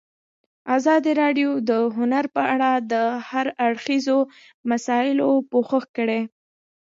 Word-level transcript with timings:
ازادي 0.77 1.11
راډیو 1.21 1.49
د 1.69 1.71
هنر 1.97 2.25
په 2.35 2.41
اړه 2.53 2.71
د 2.91 2.93
هر 3.29 3.47
اړخیزو 3.65 4.17
مسایلو 4.71 5.29
پوښښ 5.51 5.83
کړی. 5.97 6.21